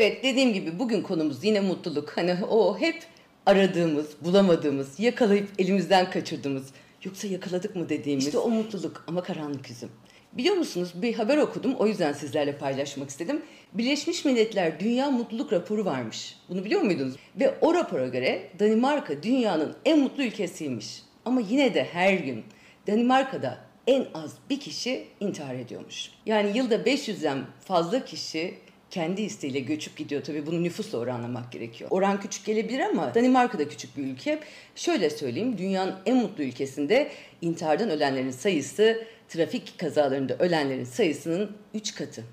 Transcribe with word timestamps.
Evet 0.00 0.24
dediğim 0.24 0.52
gibi 0.52 0.78
bugün 0.78 1.02
konumuz 1.02 1.44
yine 1.44 1.60
mutluluk. 1.60 2.16
Hani 2.16 2.36
o 2.50 2.78
hep 2.78 3.02
aradığımız, 3.46 4.06
bulamadığımız, 4.24 5.00
yakalayıp 5.00 5.48
elimizden 5.58 6.10
kaçırdığımız 6.10 6.66
yoksa 7.04 7.28
yakaladık 7.28 7.76
mı 7.76 7.88
dediğimiz 7.88 8.26
işte 8.26 8.38
o 8.38 8.48
mutluluk 8.48 9.04
ama 9.06 9.22
karanlık 9.22 9.70
yüzüm. 9.70 9.88
Biliyor 10.32 10.56
musunuz 10.56 10.92
bir 10.94 11.14
haber 11.14 11.38
okudum 11.38 11.74
o 11.74 11.86
yüzden 11.86 12.12
sizlerle 12.12 12.58
paylaşmak 12.58 13.10
istedim. 13.10 13.42
Birleşmiş 13.72 14.24
Milletler 14.24 14.80
Dünya 14.80 15.10
Mutluluk 15.10 15.52
Raporu 15.52 15.84
varmış. 15.84 16.36
Bunu 16.48 16.64
biliyor 16.64 16.80
muydunuz? 16.80 17.16
Ve 17.40 17.54
o 17.60 17.74
rapora 17.74 18.08
göre 18.08 18.50
Danimarka 18.58 19.22
dünyanın 19.22 19.76
en 19.84 19.98
mutlu 19.98 20.22
ülkesiymiş. 20.22 21.02
Ama 21.24 21.40
yine 21.40 21.74
de 21.74 21.84
her 21.84 22.12
gün 22.12 22.44
Danimarka'da 22.86 23.58
en 23.86 24.06
az 24.14 24.34
bir 24.50 24.60
kişi 24.60 25.04
intihar 25.20 25.54
ediyormuş. 25.54 26.10
Yani 26.26 26.58
yılda 26.58 26.74
500'den 26.74 27.38
fazla 27.64 28.04
kişi 28.04 28.54
kendi 28.90 29.22
isteğiyle 29.22 29.60
göçüp 29.60 29.96
gidiyor. 29.96 30.22
Tabii 30.24 30.46
bunu 30.46 30.62
nüfusla 30.62 30.98
oranlamak 30.98 31.52
gerekiyor. 31.52 31.90
Oran 31.90 32.20
küçük 32.20 32.46
gelebilir 32.46 32.80
ama 32.80 33.14
Danimarka 33.14 33.58
da 33.58 33.68
küçük 33.68 33.96
bir 33.96 34.02
ülke. 34.02 34.40
Şöyle 34.74 35.10
söyleyeyim, 35.10 35.58
dünyanın 35.58 35.94
en 36.06 36.16
mutlu 36.16 36.44
ülkesinde 36.44 37.10
intihardan 37.40 37.90
ölenlerin 37.90 38.30
sayısı 38.30 39.04
trafik 39.28 39.78
kazalarında 39.78 40.36
ölenlerin 40.38 40.84
sayısının 40.84 41.56
3 41.74 41.94
katı. 41.94 42.24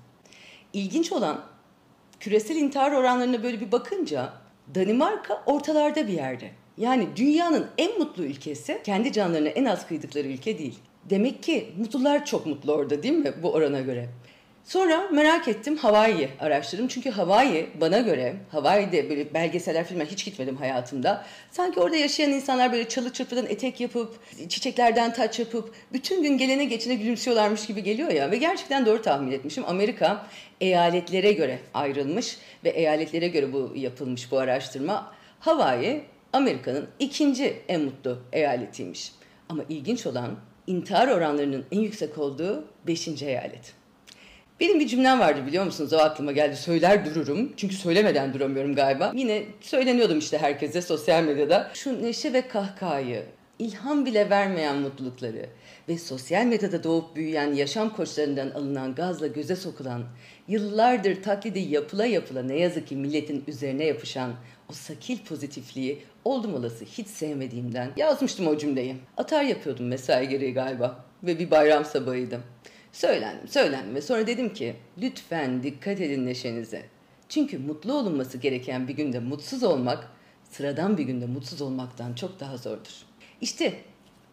İlginç 0.72 1.12
olan 1.12 1.44
küresel 2.20 2.56
intihar 2.56 2.92
oranlarına 2.92 3.42
böyle 3.42 3.60
bir 3.60 3.72
bakınca 3.72 4.32
Danimarka 4.74 5.42
ortalarda 5.46 6.08
bir 6.08 6.12
yerde. 6.12 6.50
Yani 6.78 7.08
dünyanın 7.16 7.66
en 7.78 7.98
mutlu 7.98 8.24
ülkesi 8.24 8.80
kendi 8.84 9.12
canlarına 9.12 9.48
en 9.48 9.64
az 9.64 9.86
kıydıkları 9.86 10.28
ülke 10.28 10.58
değil. 10.58 10.78
Demek 11.10 11.42
ki 11.42 11.72
mutlular 11.78 12.26
çok 12.26 12.46
mutlu 12.46 12.72
orada 12.72 13.02
değil 13.02 13.14
mi 13.14 13.32
bu 13.42 13.52
orana 13.52 13.80
göre? 13.80 14.08
Sonra 14.66 15.08
merak 15.12 15.48
ettim 15.48 15.76
Hawaii'yi 15.76 16.28
araştırdım. 16.40 16.88
Çünkü 16.88 17.10
Hawaii 17.10 17.66
bana 17.80 18.00
göre 18.00 18.36
Hawaii'de 18.50 19.10
böyle 19.10 19.34
belgeseller 19.34 19.84
filmler 19.84 20.06
hiç 20.06 20.24
gitmedim 20.24 20.56
hayatımda. 20.56 21.24
Sanki 21.50 21.80
orada 21.80 21.96
yaşayan 21.96 22.30
insanlar 22.30 22.72
böyle 22.72 22.88
çalı 22.88 23.12
çırpıdan 23.12 23.46
etek 23.46 23.80
yapıp 23.80 24.18
çiçeklerden 24.48 25.12
taç 25.12 25.38
yapıp 25.38 25.74
bütün 25.92 26.22
gün 26.22 26.38
gelene 26.38 26.64
geçene 26.64 26.94
gülümsüyorlarmış 26.94 27.66
gibi 27.66 27.82
geliyor 27.82 28.10
ya. 28.10 28.30
Ve 28.30 28.36
gerçekten 28.36 28.86
doğru 28.86 29.02
tahmin 29.02 29.32
etmişim. 29.32 29.64
Amerika 29.66 30.26
eyaletlere 30.60 31.32
göre 31.32 31.58
ayrılmış 31.74 32.38
ve 32.64 32.70
eyaletlere 32.70 33.28
göre 33.28 33.52
bu 33.52 33.72
yapılmış 33.74 34.32
bu 34.32 34.38
araştırma. 34.38 35.12
Hawaii 35.40 36.00
Amerika'nın 36.32 36.88
ikinci 36.98 37.56
en 37.68 37.80
mutlu 37.80 38.18
eyaletiymiş. 38.32 39.12
Ama 39.48 39.62
ilginç 39.68 40.06
olan 40.06 40.36
intihar 40.66 41.08
oranlarının 41.08 41.64
en 41.72 41.80
yüksek 41.80 42.18
olduğu 42.18 42.64
beşinci 42.86 43.26
eyalet. 43.26 43.85
Benim 44.60 44.80
bir 44.80 44.86
cümlem 44.86 45.20
vardı 45.20 45.46
biliyor 45.46 45.64
musunuz? 45.64 45.92
O 45.92 45.96
aklıma 45.96 46.32
geldi. 46.32 46.56
Söyler 46.56 47.04
dururum. 47.04 47.52
Çünkü 47.56 47.74
söylemeden 47.74 48.34
duramıyorum 48.34 48.74
galiba. 48.74 49.12
Yine 49.14 49.44
söyleniyordum 49.60 50.18
işte 50.18 50.38
herkese 50.38 50.82
sosyal 50.82 51.22
medyada. 51.22 51.70
Şu 51.74 52.02
neşe 52.02 52.32
ve 52.32 52.48
kahkahayı, 52.48 53.22
ilham 53.58 54.06
bile 54.06 54.30
vermeyen 54.30 54.76
mutlulukları 54.76 55.46
ve 55.88 55.98
sosyal 55.98 56.44
medyada 56.44 56.84
doğup 56.84 57.16
büyüyen 57.16 57.54
yaşam 57.54 57.90
koçlarından 57.90 58.50
alınan 58.50 58.94
gazla 58.94 59.26
göze 59.26 59.56
sokulan, 59.56 60.04
yıllardır 60.48 61.22
taklidi 61.22 61.58
yapıla 61.58 62.06
yapıla 62.06 62.42
ne 62.42 62.56
yazık 62.56 62.88
ki 62.88 62.96
milletin 62.96 63.44
üzerine 63.46 63.84
yapışan 63.84 64.32
o 64.70 64.72
sakil 64.72 65.18
pozitifliği 65.18 66.02
oldum 66.24 66.54
olası 66.54 66.84
hiç 66.84 67.06
sevmediğimden 67.08 67.90
yazmıştım 67.96 68.46
o 68.46 68.58
cümleyi. 68.58 68.96
Atar 69.16 69.42
yapıyordum 69.42 69.86
mesai 69.86 70.28
gereği 70.28 70.54
galiba 70.54 71.04
ve 71.22 71.38
bir 71.38 71.50
bayram 71.50 71.84
sabahıydı. 71.84 72.40
Söylendim, 72.96 73.48
söylendim 73.48 73.94
ve 73.94 74.00
sonra 74.00 74.26
dedim 74.26 74.54
ki 74.54 74.76
lütfen 75.02 75.62
dikkat 75.62 76.00
edin 76.00 76.26
neşenize. 76.26 76.82
Çünkü 77.28 77.58
mutlu 77.58 77.92
olunması 77.92 78.38
gereken 78.38 78.88
bir 78.88 78.94
günde 78.94 79.18
mutsuz 79.18 79.62
olmak 79.62 80.08
sıradan 80.50 80.98
bir 80.98 81.02
günde 81.02 81.26
mutsuz 81.26 81.62
olmaktan 81.62 82.14
çok 82.14 82.40
daha 82.40 82.56
zordur. 82.56 82.92
İşte 83.40 83.74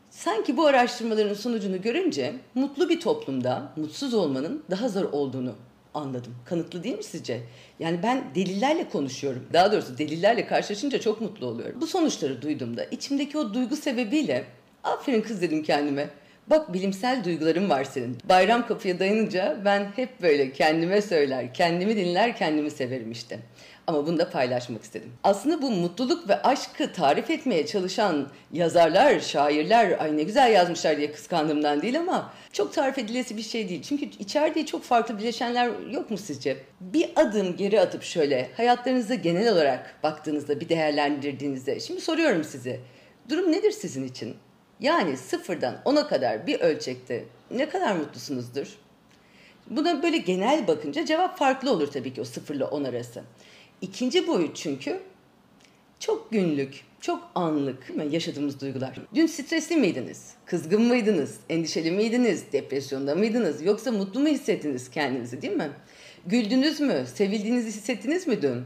sanki 0.10 0.58
bu 0.58 0.66
araştırmaların 0.66 1.34
sonucunu 1.34 1.82
görünce 1.82 2.34
mutlu 2.56 2.90
bir 2.90 3.00
toplumda 3.00 3.72
mutsuz 3.76 4.14
olmanın 4.14 4.64
daha 4.70 4.90
zor 4.90 5.04
olduğunu 5.04 5.56
anladım. 5.94 6.36
Kanıtlı 6.46 6.84
değil 6.84 6.98
mi 6.98 7.04
sizce? 7.04 7.42
Yani 7.80 8.00
ben 8.04 8.24
delillerle 8.36 8.90
konuşuyorum. 8.90 9.48
Daha 9.54 9.72
doğrusu 9.72 9.98
delillerle 9.98 10.48
karşılaşınca 10.48 11.00
çok 11.00 11.22
mutlu 11.22 11.46
oluyorum. 11.48 11.82
Bu 11.82 11.88
sonuçları 11.88 12.42
duyduğumda 12.42 12.84
içimdeki 12.84 13.38
o 13.38 13.54
duygu 13.54 13.76
sebebiyle 13.76 14.46
aferin 14.84 15.22
kız 15.22 15.42
dedim 15.42 15.64
kendime. 15.64 16.10
Bak 16.48 16.74
bilimsel 16.74 17.24
duygularım 17.24 17.70
var 17.70 17.84
senin. 17.84 18.18
Bayram 18.30 18.68
kapıya 18.68 19.00
dayanınca 19.00 19.58
ben 19.66 19.92
hep 19.96 20.22
böyle 20.22 20.52
kendime 20.52 21.02
söyler, 21.02 21.54
kendimi 21.54 21.98
dinler, 21.98 22.38
kendimi 22.38 22.72
severim 22.72 23.12
işte. 23.12 23.40
Ama 23.88 24.08
bunu 24.08 24.20
da 24.20 24.30
paylaşmak 24.30 24.84
istedim. 24.84 25.12
Aslında 25.24 25.62
bu 25.62 25.72
mutluluk 25.72 26.30
ve 26.30 26.42
aşkı 26.42 26.94
tarif 26.94 27.30
etmeye 27.30 27.66
çalışan 27.66 28.28
yazarlar, 28.52 29.20
şairler 29.20 30.04
ay 30.04 30.18
ne 30.18 30.24
güzel 30.24 30.52
yazmışlar 30.52 30.98
diye 30.98 31.12
kıskandığımdan 31.12 31.82
değil 31.82 32.00
ama 32.00 32.34
çok 32.54 32.74
tarif 32.74 32.98
edilesi 32.98 33.38
bir 33.38 33.42
şey 33.42 33.70
değil. 33.70 33.82
Çünkü 33.82 34.06
içerdiği 34.06 34.66
çok 34.66 34.84
farklı 34.84 35.18
bileşenler 35.18 35.72
yok 35.92 36.12
mu 36.12 36.18
sizce? 36.18 36.58
Bir 36.82 37.10
adım 37.16 37.56
geri 37.58 37.82
atıp 37.82 38.04
şöyle 38.04 38.50
hayatlarınıza 38.58 39.16
genel 39.16 39.54
olarak 39.54 39.96
baktığınızda 40.04 40.60
bir 40.60 40.70
değerlendirdiğinizde 40.70 41.80
şimdi 41.80 42.02
soruyorum 42.02 42.44
size. 42.44 42.80
Durum 43.30 43.52
nedir 43.52 43.72
sizin 43.72 44.08
için? 44.08 44.36
Yani 44.80 45.18
sıfırdan 45.18 45.82
ona 45.86 46.08
kadar 46.08 46.48
bir 46.48 46.60
ölçekte 46.60 47.26
ne 47.52 47.70
kadar 47.70 47.96
mutlusunuzdur? 47.96 48.68
Buna 49.70 50.04
böyle 50.04 50.18
genel 50.18 50.68
bakınca 50.68 51.06
cevap 51.06 51.38
farklı 51.38 51.72
olur 51.72 51.88
tabii 51.88 52.14
ki 52.14 52.22
o 52.22 52.24
sıfırla 52.24 52.66
on 52.68 52.84
arası. 52.84 53.24
İkinci 53.82 54.28
boyut 54.28 54.56
çünkü 54.56 55.00
çok 56.00 56.32
günlük, 56.32 56.82
çok 57.02 57.32
anlık 57.36 57.92
yaşadığımız 58.12 58.62
duygular. 58.62 58.96
Dün 59.16 59.28
stresli 59.28 59.76
miydiniz? 59.76 60.34
Kızgın 60.46 60.82
mıydınız? 60.82 61.40
Endişeli 61.50 61.92
miydiniz? 61.92 62.44
Depresyonda 62.52 63.16
mıydınız? 63.16 63.62
Yoksa 63.62 63.92
mutlu 63.92 64.20
mu 64.20 64.28
hissettiniz 64.28 64.90
kendinizi 64.90 65.42
değil 65.42 65.54
mi? 65.54 65.70
Güldünüz 66.26 66.80
mü? 66.80 67.06
Sevildiğinizi 67.16 67.68
hissettiniz 67.68 68.28
mi 68.28 68.42
dün? 68.42 68.64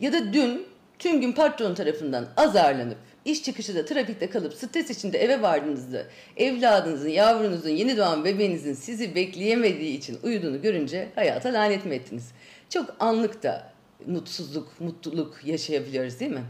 Ya 0.00 0.12
da 0.12 0.32
dün 0.32 0.66
tüm 0.98 1.20
gün 1.20 1.32
patron 1.32 1.74
tarafından 1.74 2.28
azarlanıp 2.36 2.98
İş 3.24 3.42
çıkışı 3.42 3.74
da 3.74 3.84
trafikte 3.84 4.30
kalıp 4.30 4.54
stres 4.54 4.90
içinde 4.90 5.18
eve 5.18 5.42
vardığınızda 5.42 6.06
evladınızın, 6.36 7.08
yavrunuzun, 7.08 7.70
yeni 7.70 7.96
doğan 7.96 8.24
bebeğinizin 8.24 8.74
sizi 8.74 9.14
bekleyemediği 9.14 9.98
için 9.98 10.18
uyuduğunu 10.22 10.62
görünce 10.62 11.08
hayata 11.14 11.52
lanet 11.52 11.84
mi 11.84 11.94
ettiniz? 11.94 12.32
Çok 12.70 12.96
anlık 13.00 13.42
da 13.42 13.72
mutsuzluk, 14.06 14.80
mutluluk 14.80 15.40
yaşayabiliyoruz 15.44 16.20
değil 16.20 16.30
mi? 16.30 16.44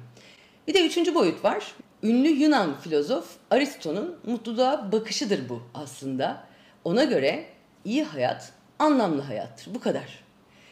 Bir 0.68 0.74
de 0.74 0.86
üçüncü 0.86 1.14
boyut 1.14 1.44
var. 1.44 1.74
Ünlü 2.02 2.28
Yunan 2.28 2.80
filozof 2.80 3.26
Aristo'nun 3.50 4.16
mutluluğa 4.26 4.92
bakışıdır 4.92 5.48
bu 5.48 5.62
aslında. 5.74 6.44
Ona 6.84 7.04
göre 7.04 7.44
iyi 7.84 8.04
hayat 8.04 8.52
anlamlı 8.78 9.22
hayattır. 9.22 9.74
Bu 9.74 9.80
kadar. 9.80 10.22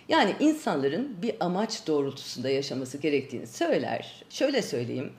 Yani 0.09 0.35
insanların 0.41 1.23
bir 1.23 1.35
amaç 1.41 1.87
doğrultusunda 1.87 2.51
yaşaması 2.51 2.99
gerektiğini 2.99 3.47
söyler. 3.47 4.25
Şöyle 4.31 4.63
söyleyeyim 4.63 5.13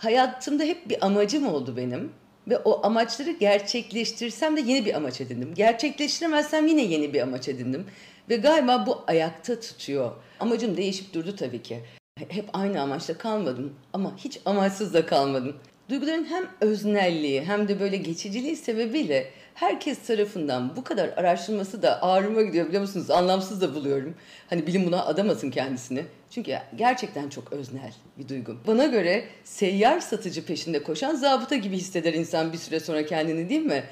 hayatımda 0.00 0.64
hep 0.64 0.90
bir 0.90 1.06
amacım 1.06 1.48
oldu 1.48 1.76
benim. 1.76 2.12
Ve 2.48 2.58
o 2.58 2.86
amaçları 2.86 3.30
gerçekleştirsem 3.30 4.56
de 4.56 4.60
yeni 4.60 4.86
bir 4.86 4.94
amaç 4.94 5.20
edindim. 5.20 5.54
Gerçekleştiremezsem 5.54 6.66
yine 6.66 6.82
yeni 6.82 7.14
bir 7.14 7.20
amaç 7.20 7.48
edindim. 7.48 7.86
Ve 8.28 8.36
galiba 8.36 8.86
bu 8.86 8.98
ayakta 9.06 9.60
tutuyor. 9.60 10.12
Amacım 10.40 10.76
değişip 10.76 11.14
durdu 11.14 11.36
tabii 11.36 11.62
ki. 11.62 11.80
Hep 12.28 12.44
aynı 12.52 12.80
amaçla 12.80 13.18
kalmadım 13.18 13.74
ama 13.92 14.16
hiç 14.16 14.40
amaçsız 14.44 14.94
da 14.94 15.06
kalmadım. 15.06 15.56
Duyguların 15.90 16.24
hem 16.24 16.44
öznelliği 16.60 17.44
hem 17.44 17.68
de 17.68 17.80
böyle 17.80 17.96
geçiciliği 17.96 18.56
sebebiyle 18.56 19.30
herkes 19.54 19.98
tarafından 19.98 20.76
bu 20.76 20.84
kadar 20.84 21.08
araştırması 21.08 21.82
da 21.82 22.02
ağrıma 22.02 22.42
gidiyor 22.42 22.66
biliyor 22.66 22.82
musunuz? 22.82 23.10
Anlamsız 23.10 23.60
da 23.60 23.74
buluyorum. 23.74 24.14
Hani 24.50 24.66
bilim 24.66 24.86
buna 24.86 25.04
adamasın 25.04 25.50
kendisini. 25.50 26.04
Çünkü 26.30 26.52
gerçekten 26.76 27.28
çok 27.28 27.52
öznel 27.52 27.92
bir 28.18 28.28
duygu. 28.28 28.56
Bana 28.66 28.86
göre 28.86 29.24
seyyar 29.44 30.00
satıcı 30.00 30.46
peşinde 30.46 30.82
koşan 30.82 31.14
zabıta 31.14 31.56
gibi 31.56 31.76
hisseder 31.76 32.14
insan 32.14 32.52
bir 32.52 32.58
süre 32.58 32.80
sonra 32.80 33.06
kendini 33.06 33.48
değil 33.48 33.64
mi? 33.64 33.84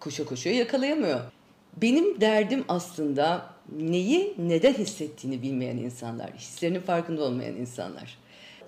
Koşa 0.00 0.24
koşuyor 0.24 0.56
yakalayamıyor. 0.56 1.20
Benim 1.76 2.20
derdim 2.20 2.64
aslında 2.68 3.46
neyi 3.78 4.34
neden 4.38 4.74
hissettiğini 4.74 5.42
bilmeyen 5.42 5.76
insanlar, 5.76 6.30
hislerinin 6.32 6.80
farkında 6.80 7.22
olmayan 7.22 7.56
insanlar. 7.56 8.18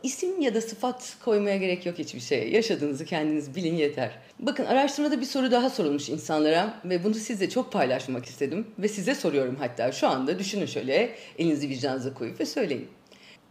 İsim 0.03 0.41
ya 0.41 0.55
da 0.55 0.61
sıfat 0.61 1.17
koymaya 1.25 1.57
gerek 1.57 1.87
yok 1.87 1.99
hiçbir 1.99 2.21
şeye. 2.21 2.49
Yaşadığınızı 2.49 3.05
kendiniz 3.05 3.57
bilin 3.57 3.75
yeter. 3.75 4.11
Bakın 4.39 4.65
araştırmada 4.65 5.21
bir 5.21 5.27
soru 5.27 5.51
daha 5.51 5.71
sorulmuş 5.71 6.09
insanlara 6.09 6.75
ve 6.85 7.05
bunu 7.05 7.15
sizle 7.15 7.51
çok 7.51 7.73
paylaşmak 7.73 8.27
istedim. 8.27 8.67
Ve 8.79 8.89
size 8.89 9.15
soruyorum 9.15 9.57
hatta 9.59 9.93
şu 9.93 10.09
anda 10.09 10.39
düşünün 10.39 10.67
şöyle 10.67 11.11
elinizi 11.39 11.69
vicdanınıza 11.69 12.15
koyup 12.15 12.41
ve 12.41 12.47
söyleyin. 12.47 12.89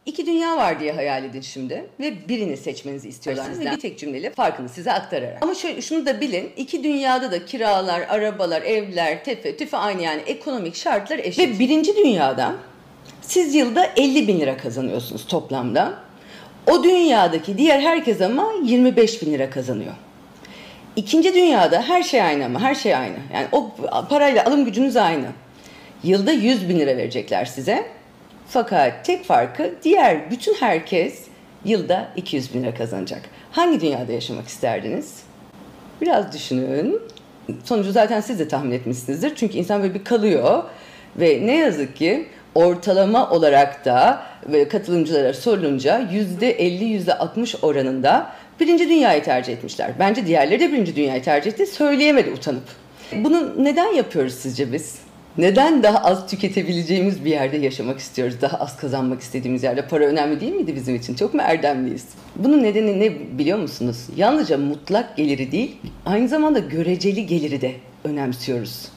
İki 0.05 0.25
dünya 0.25 0.57
var 0.57 0.79
diye 0.79 0.91
hayal 0.91 1.23
edin 1.23 1.41
şimdi 1.41 1.85
ve 1.99 2.29
birini 2.29 2.57
seçmenizi 2.57 3.09
istiyorlar 3.09 3.45
sizden. 3.49 3.75
Bir 3.75 3.79
tek 3.79 3.99
cümleyle 3.99 4.29
farkını 4.29 4.69
size 4.69 4.91
aktararak. 4.91 5.43
Ama 5.43 5.55
şöyle, 5.55 5.81
şunu 5.81 6.05
da 6.05 6.21
bilin. 6.21 6.51
iki 6.57 6.83
dünyada 6.83 7.31
da 7.31 7.45
kiralar, 7.45 8.01
arabalar, 8.01 8.61
evler, 8.61 9.23
tefe, 9.23 9.57
tüfe 9.57 9.77
aynı 9.77 10.01
yani 10.01 10.21
ekonomik 10.21 10.75
şartlar 10.75 11.19
eşit. 11.19 11.39
Ve 11.39 11.59
birinci 11.59 11.95
dünyada 11.95 12.55
Siz 13.21 13.55
yılda 13.55 13.85
50 13.85 14.27
bin 14.27 14.39
lira 14.39 14.57
kazanıyorsunuz 14.57 15.25
toplamda. 15.25 16.06
O 16.67 16.83
dünyadaki 16.83 17.57
diğer 17.57 17.79
herkes 17.79 18.21
ama 18.21 18.47
25 18.63 19.21
bin 19.21 19.33
lira 19.33 19.49
kazanıyor. 19.49 19.93
İkinci 20.95 21.33
dünyada 21.33 21.81
her 21.81 22.03
şey 22.03 22.21
aynı 22.21 22.45
ama 22.45 22.61
her 22.61 22.75
şey 22.75 22.95
aynı. 22.95 23.15
Yani 23.33 23.47
o 23.51 23.71
parayla 24.09 24.45
alım 24.45 24.65
gücünüz 24.65 24.95
aynı. 24.95 25.25
Yılda 26.03 26.31
100 26.31 26.69
bin 26.69 26.79
lira 26.79 26.97
verecekler 26.97 27.45
size. 27.45 27.85
Fakat 28.47 29.05
tek 29.05 29.25
farkı 29.25 29.75
diğer 29.83 30.31
bütün 30.31 30.53
herkes 30.53 31.23
yılda 31.65 32.07
200 32.15 32.53
bin 32.53 32.63
lira 32.63 32.73
kazanacak. 32.73 33.21
Hangi 33.51 33.81
dünyada 33.81 34.11
yaşamak 34.11 34.47
isterdiniz? 34.47 35.23
Biraz 36.01 36.33
düşünün. 36.33 37.01
Sonucu 37.63 37.91
zaten 37.91 38.21
siz 38.21 38.39
de 38.39 38.47
tahmin 38.47 38.71
etmişsinizdir. 38.71 39.35
Çünkü 39.35 39.57
insan 39.57 39.81
böyle 39.83 39.93
bir 39.93 40.03
kalıyor 40.03 40.63
ve 41.15 41.39
ne 41.47 41.55
yazık 41.55 41.95
ki 41.95 42.27
ortalama 42.57 43.29
olarak 43.29 43.85
da 43.85 44.23
katılımcılara 44.69 45.33
sorulunca 45.33 46.01
%50-%60 46.01 47.61
oranında 47.61 48.31
birinci 48.59 48.89
dünyayı 48.89 49.23
tercih 49.23 49.53
etmişler. 49.53 49.91
Bence 49.99 50.25
diğerleri 50.25 50.59
de 50.59 50.71
birinci 50.71 50.95
dünyayı 50.95 51.23
tercih 51.23 51.51
etti. 51.51 51.65
Söyleyemedi 51.65 52.31
utanıp. 52.31 52.63
Bunu 53.15 53.63
neden 53.63 53.93
yapıyoruz 53.93 54.33
sizce 54.33 54.73
biz? 54.73 54.95
Neden 55.37 55.83
daha 55.83 55.97
az 55.97 56.27
tüketebileceğimiz 56.29 57.25
bir 57.25 57.29
yerde 57.29 57.57
yaşamak 57.57 57.99
istiyoruz? 57.99 58.41
Daha 58.41 58.57
az 58.57 58.77
kazanmak 58.77 59.21
istediğimiz 59.21 59.63
yerde. 59.63 59.87
Para 59.87 60.05
önemli 60.05 60.41
değil 60.41 60.53
miydi 60.53 60.75
bizim 60.75 60.95
için? 60.95 61.15
Çok 61.15 61.33
mu 61.33 61.41
erdemliyiz? 61.41 62.05
Bunun 62.35 62.63
nedeni 62.63 62.99
ne 62.99 63.37
biliyor 63.37 63.59
musunuz? 63.59 63.97
Yalnızca 64.15 64.57
mutlak 64.57 65.17
geliri 65.17 65.51
değil, 65.51 65.75
aynı 66.05 66.27
zamanda 66.27 66.59
göreceli 66.59 67.25
geliri 67.25 67.61
de 67.61 67.71
önemsiyoruz. 68.03 68.96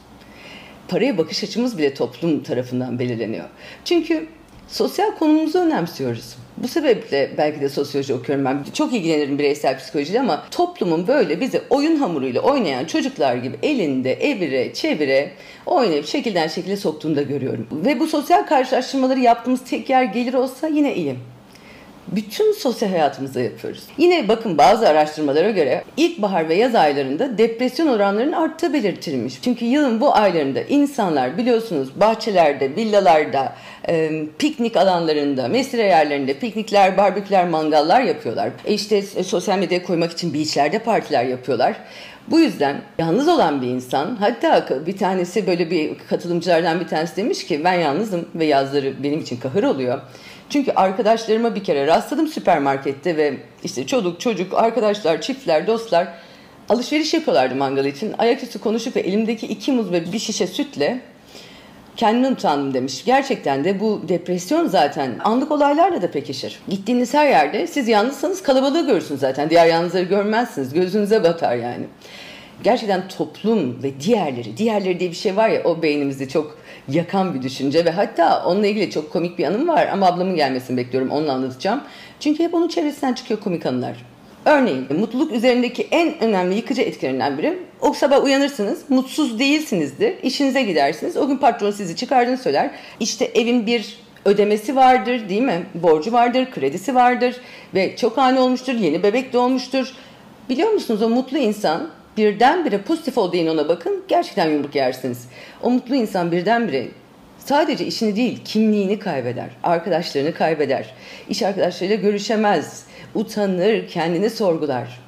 Paraya 0.91 1.19
bakış 1.19 1.45
açımız 1.45 1.79
bile 1.79 1.95
toplum 1.95 2.43
tarafından 2.43 2.99
belirleniyor. 2.99 3.45
Çünkü 3.85 4.27
sosyal 4.69 5.11
konumumuzu 5.11 5.59
önemsiyoruz. 5.59 6.37
Bu 6.57 6.69
sebeple 6.69 7.31
belki 7.39 7.61
de 7.61 7.69
sosyoloji 7.69 8.15
okuyorum 8.15 8.45
ben. 8.45 8.65
Çok 8.75 8.95
ilgilenirim 8.95 9.39
bireysel 9.39 9.79
psikolojiyle 9.79 10.21
ama 10.21 10.45
toplumun 10.51 11.07
böyle 11.07 11.41
bizi 11.41 11.63
oyun 11.71 11.97
hamuruyla 11.97 12.41
oynayan 12.41 12.85
çocuklar 12.85 13.37
gibi 13.37 13.57
elinde 13.63 14.13
evire 14.13 14.75
çevire 14.75 15.31
oynayıp 15.67 16.07
şekilden 16.07 16.49
şekile 16.49 16.77
soktuğunu 16.77 17.17
da 17.17 17.23
görüyorum. 17.23 17.67
Ve 17.73 18.01
bu 18.01 18.07
sosyal 18.07 18.47
karşılaştırmaları 18.47 19.21
yaptığımız 19.21 19.65
tek 19.65 19.91
yer 19.91 20.05
gelir 20.05 20.35
olsa 20.35 20.69
yine 20.69 20.95
ilim 20.95 21.19
bütün 22.12 22.53
sosyal 22.53 22.91
hayatımızda 22.91 23.41
yapıyoruz. 23.41 23.83
Yine 23.99 24.29
bakın 24.29 24.59
bazı 24.59 24.89
araştırmalara 24.89 25.51
göre 25.51 25.85
ilkbahar 25.97 26.49
ve 26.49 26.55
yaz 26.55 26.75
aylarında 26.75 27.39
depresyon 27.39 27.87
oranlarının 27.87 28.33
arttığı 28.33 28.73
belirtilmiş. 28.73 29.43
Çünkü 29.43 29.65
yılın 29.65 30.01
bu 30.01 30.15
aylarında 30.17 30.61
insanlar 30.61 31.39
biliyorsunuz 31.39 31.89
bahçelerde, 32.01 32.77
villalarda, 32.77 33.53
e, 33.89 34.11
piknik 34.39 34.77
alanlarında, 34.77 35.49
mesire 35.49 35.83
yerlerinde 35.83 36.35
piknikler, 36.35 36.97
barbeküler, 36.97 37.49
mangallar 37.49 38.01
yapıyorlar. 38.01 38.51
E 38.65 38.75
işte 38.75 38.97
e, 38.97 39.23
sosyal 39.23 39.59
medyaya 39.59 39.83
koymak 39.83 40.12
için 40.12 40.35
beachlerde 40.35 40.79
partiler 40.79 41.25
yapıyorlar. 41.25 41.77
Bu 42.29 42.41
yüzden 42.41 42.77
yalnız 42.99 43.29
olan 43.29 43.62
bir 43.62 43.67
insan 43.67 44.17
hatta 44.17 44.67
bir 44.87 44.97
tanesi 44.97 45.47
böyle 45.47 45.71
bir 45.71 45.91
katılımcılardan 46.09 46.81
bir 46.81 46.89
tanesi 46.89 47.17
demiş 47.17 47.47
ki 47.47 47.65
ben 47.65 47.75
yalnızım 47.75 48.29
ve 48.35 48.45
yazları 48.45 49.03
benim 49.03 49.21
için 49.21 49.37
kahır 49.37 49.62
oluyor. 49.62 50.01
Çünkü 50.50 50.73
arkadaşlarıma 50.73 51.55
bir 51.55 51.64
kere 51.64 51.87
rastladım 51.87 52.29
süpermarkette 52.29 53.17
ve 53.17 53.37
işte 53.64 53.87
çocuk 53.87 54.20
çocuk 54.20 54.55
arkadaşlar 54.55 55.20
çiftler 55.20 55.67
dostlar 55.67 56.08
alışveriş 56.69 57.14
yapıyorlardı 57.14 57.55
mangal 57.55 57.85
için. 57.85 58.14
Ayaküstü 58.19 58.58
konuşup 58.58 58.97
ve 58.97 59.00
elimdeki 59.00 59.47
iki 59.47 59.73
muz 59.73 59.93
ve 59.93 60.12
bir 60.12 60.19
şişe 60.19 60.47
sütle 60.47 61.00
kendimi 61.97 62.29
utandım 62.29 62.75
demiş. 62.75 63.05
Gerçekten 63.05 63.64
de 63.64 63.81
bu 63.81 64.02
depresyon 64.08 64.67
zaten 64.67 65.11
anlık 65.25 65.50
olaylarla 65.50 66.02
da 66.02 66.11
pekişir. 66.11 66.58
Gittiğiniz 66.69 67.14
her 67.14 67.29
yerde 67.29 67.67
siz 67.67 67.88
yalnızsanız 67.88 68.43
kalabalığı 68.43 68.87
görürsünüz 68.87 69.20
zaten. 69.20 69.50
Diğer 69.50 69.67
yalnızları 69.67 70.05
görmezsiniz. 70.05 70.73
Gözünüze 70.73 71.25
batar 71.25 71.56
yani. 71.56 71.85
Gerçekten 72.64 73.08
toplum 73.08 73.82
ve 73.82 74.00
diğerleri, 74.00 74.56
diğerleri 74.56 75.00
diye 75.00 75.11
bir 75.11 75.17
şey 75.17 75.37
var 75.37 75.49
ya 75.49 75.62
o 75.64 75.82
beynimizde 75.82 76.29
çok 76.29 76.60
yakan 76.88 77.35
bir 77.35 77.43
düşünce 77.43 77.85
ve 77.85 77.91
hatta 77.91 78.44
onunla 78.44 78.67
ilgili 78.67 78.91
çok 78.91 79.12
komik 79.12 79.38
bir 79.38 79.44
anım 79.44 79.69
var 79.69 79.87
ama 79.87 80.06
ablamın 80.06 80.37
gelmesini 80.37 80.77
bekliyorum 80.77 81.11
onunla 81.11 81.32
anlatacağım. 81.32 81.81
Çünkü 82.21 82.44
hep 82.44 82.55
onun 82.55 82.69
çevresinden 82.69 83.12
çıkıyor 83.12 83.41
komik 83.41 83.67
anılar. 83.67 83.97
Örneğin 84.44 84.87
mutluluk 84.99 85.32
üzerindeki 85.32 85.88
en 85.91 86.21
önemli 86.21 86.55
yıkıcı 86.55 86.82
etkilerinden 86.82 87.38
biri 87.38 87.59
o 87.81 87.93
sabah 87.93 88.25
uyanırsınız, 88.25 88.82
mutsuz 88.88 89.38
değilsinizdir, 89.38 90.15
işinize 90.23 90.62
gidersiniz. 90.62 91.17
O 91.17 91.29
gün 91.29 91.37
patron 91.37 91.71
sizi 91.71 91.97
çıkardığını 91.97 92.38
söyler. 92.38 92.71
İşte 93.00 93.25
evin 93.25 93.67
bir 93.67 93.99
ödemesi 94.25 94.76
vardır 94.76 95.29
değil 95.29 95.43
mi? 95.43 95.67
Borcu 95.75 96.12
vardır, 96.12 96.50
kredisi 96.50 96.94
vardır 96.94 97.37
ve 97.75 97.97
çok 97.97 98.19
ani 98.19 98.38
olmuştur, 98.38 98.73
yeni 98.73 99.03
bebek 99.03 99.33
doğmuştur. 99.33 99.93
Biliyor 100.49 100.71
musunuz 100.71 101.03
o 101.03 101.09
mutlu 101.09 101.38
insan 101.38 101.91
birdenbire 102.21 102.83
pozitif 102.83 103.19
olduğunu 103.19 103.51
ona 103.51 103.69
bakın 103.69 104.03
gerçekten 104.09 104.51
yumruk 104.51 104.75
yersiniz. 104.75 105.29
O 105.63 105.71
mutlu 105.71 105.95
insan 105.95 106.33
birdenbire 106.33 106.89
sadece 107.39 107.87
işini 107.87 108.17
değil 108.17 108.39
kimliğini 108.45 108.99
kaybeder, 108.99 109.51
arkadaşlarını 109.63 110.35
kaybeder, 110.35 110.95
iş 111.29 111.43
arkadaşlarıyla 111.43 111.97
görüşemez, 111.97 112.85
utanır, 113.15 113.89
kendini 113.89 114.31
sorgular. 114.31 115.01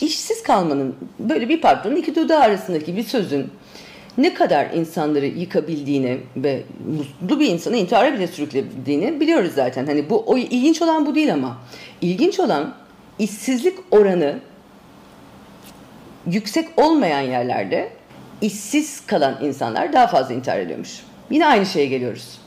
İşsiz 0.00 0.42
kalmanın 0.42 0.96
böyle 1.18 1.48
bir 1.48 1.60
patronun 1.60 1.96
iki 1.96 2.14
dudağı 2.14 2.40
arasındaki 2.40 2.96
bir 2.96 3.02
sözün 3.02 3.50
ne 4.18 4.34
kadar 4.34 4.70
insanları 4.70 5.26
yıkabildiğini 5.26 6.18
ve 6.36 6.62
mutlu 6.96 7.40
bir 7.40 7.48
insanı 7.48 7.76
intihara 7.76 8.14
bile 8.14 8.26
sürüklediğini 8.26 9.20
biliyoruz 9.20 9.52
zaten. 9.54 9.86
Hani 9.86 10.10
bu 10.10 10.24
o 10.26 10.38
ilginç 10.38 10.82
olan 10.82 11.06
bu 11.06 11.14
değil 11.14 11.34
ama 11.34 11.58
ilginç 12.00 12.40
olan 12.40 12.74
işsizlik 13.18 13.78
oranı 13.90 14.38
yüksek 16.32 16.68
olmayan 16.76 17.20
yerlerde 17.20 17.90
işsiz 18.40 19.06
kalan 19.06 19.38
insanlar 19.42 19.92
daha 19.92 20.06
fazla 20.06 20.34
intihar 20.34 20.58
ediyormuş. 20.58 21.00
Yine 21.30 21.46
aynı 21.46 21.66
şeye 21.66 21.86
geliyoruz. 21.86 22.38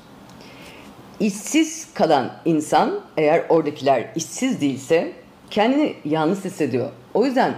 İşsiz 1.20 1.88
kalan 1.94 2.32
insan 2.46 3.00
eğer 3.18 3.44
oradakiler 3.50 4.06
işsiz 4.16 4.62
değilse 4.62 5.12
kendini 5.50 5.96
yalnız 6.06 6.46
hissediyor. 6.46 6.90
O 7.14 7.26
yüzden 7.26 7.54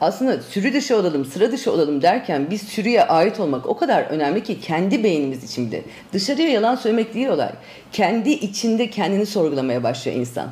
aslında 0.00 0.42
sürü 0.42 0.72
dışı 0.72 0.96
olalım, 0.96 1.24
sıra 1.24 1.52
dışı 1.52 1.72
olalım 1.72 2.02
derken 2.02 2.46
biz 2.50 2.62
sürüye 2.62 3.04
ait 3.04 3.40
olmak 3.40 3.66
o 3.66 3.76
kadar 3.76 4.02
önemli 4.02 4.42
ki 4.42 4.60
kendi 4.60 5.04
beynimiz 5.04 5.44
içinde. 5.44 5.82
Dışarıya 6.12 6.48
yalan 6.48 6.74
söylemek 6.74 7.14
değil 7.14 7.28
olay. 7.28 7.52
Kendi 7.92 8.30
içinde 8.30 8.90
kendini 8.90 9.26
sorgulamaya 9.26 9.82
başlıyor 9.82 10.16
insan. 10.16 10.50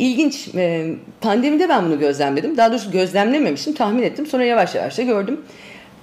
İlginç. 0.00 0.48
E, 0.54 0.94
pandemide 1.20 1.68
ben 1.68 1.84
bunu 1.84 1.98
gözlemledim. 1.98 2.56
Daha 2.56 2.70
doğrusu 2.70 2.90
gözlemlememiştim. 2.90 3.74
Tahmin 3.74 4.02
ettim. 4.02 4.26
Sonra 4.26 4.44
yavaş 4.44 4.74
yavaş 4.74 4.98
da 4.98 5.02
gördüm. 5.02 5.40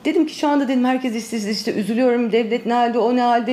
Dedim 0.06 0.28
ki 0.28 0.36
şu 0.36 0.48
anda 0.48 0.68
dedim 0.68 0.86
herkes 0.86 1.16
işsiz 1.16 1.48
işte 1.48 1.74
üzülüyorum. 1.74 2.32
Devlet 2.32 2.66
ne 2.66 2.74
halde, 2.74 3.00
o 3.00 3.16
ne 3.16 3.22
halde, 3.22 3.52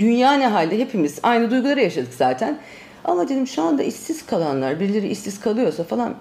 dünya 0.00 0.32
ne 0.32 0.46
halde 0.46 0.78
hepimiz 0.78 1.18
aynı 1.22 1.50
duyguları 1.50 1.80
yaşadık 1.80 2.14
zaten. 2.14 2.58
Ama 3.04 3.28
dedim 3.28 3.46
şu 3.46 3.62
anda 3.62 3.82
işsiz 3.82 4.26
kalanlar, 4.26 4.80
birileri 4.80 5.08
işsiz 5.08 5.40
kalıyorsa 5.40 5.84
falan 5.84 6.14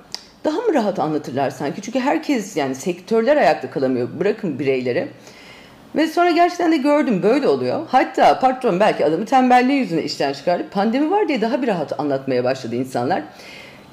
daha 0.46 0.58
mı 0.58 0.74
rahat 0.74 1.00
anlatırlar 1.00 1.50
sanki? 1.50 1.82
Çünkü 1.82 2.00
herkes 2.00 2.58
yani 2.58 2.76
sektörler 2.76 3.38
ayakta 3.38 3.72
kalamıyor. 3.72 4.10
Bırakın 4.20 4.60
bireyleri. 4.60 5.08
Ve 5.96 6.08
sonra 6.08 6.32
gerçekten 6.32 6.72
de 6.72 6.78
gördüm 6.78 7.24
böyle 7.24 7.48
oluyor. 7.48 7.86
Hatta 7.88 8.40
patron 8.40 8.80
belki 8.80 9.06
adamı 9.06 9.26
tembelliği 9.26 9.80
yüzüne 9.80 10.04
işten 10.04 10.34
çıkardı. 10.34 10.66
Pandemi 10.72 11.12
var 11.12 11.28
diye 11.28 11.42
daha 11.42 11.62
bir 11.62 11.68
rahat 11.68 12.00
anlatmaya 12.00 12.44
başladı 12.44 12.76
insanlar. 12.76 13.24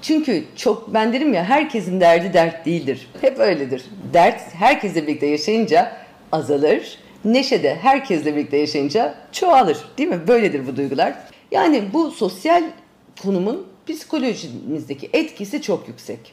Çünkü 0.06 0.44
çok 0.56 0.94
ben 0.94 1.12
derim 1.12 1.34
ya 1.34 1.44
herkesin 1.44 2.00
derdi 2.00 2.32
dert 2.32 2.66
değildir. 2.66 3.08
Hep 3.20 3.38
öyledir. 3.38 3.84
Dert 4.12 4.54
herkesle 4.54 5.06
birlikte 5.06 5.26
yaşayınca 5.26 5.92
azalır. 6.32 6.98
Neşe 7.24 7.62
de 7.62 7.74
herkesle 7.74 8.36
birlikte 8.36 8.56
yaşayınca 8.56 9.14
çoğalır. 9.32 9.78
Değil 9.98 10.08
mi? 10.08 10.20
Böyledir 10.28 10.66
bu 10.66 10.76
duygular. 10.76 11.14
Yani 11.50 11.82
bu 11.92 12.10
sosyal 12.10 12.64
konumun 13.22 13.66
psikolojimizdeki 13.86 15.10
etkisi 15.12 15.62
çok 15.62 15.88
yüksek. 15.88 16.32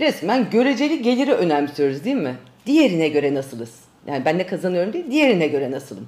Resmen 0.00 0.50
göreceli 0.50 1.02
geliri 1.02 1.32
önemsiyoruz 1.32 2.04
değil 2.04 2.16
mi? 2.16 2.34
Diğerine 2.66 3.08
göre 3.08 3.34
nasılız? 3.34 3.74
Yani 4.06 4.24
ben 4.24 4.38
ne 4.38 4.46
kazanıyorum 4.46 4.92
değil, 4.92 5.10
diğerine 5.10 5.46
göre 5.46 5.70
nasılım? 5.70 6.06